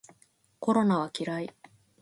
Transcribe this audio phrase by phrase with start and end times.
[0.59, 1.53] コロナは嫌い